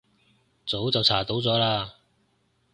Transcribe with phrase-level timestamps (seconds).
[0.65, 1.93] 早就查到咗啦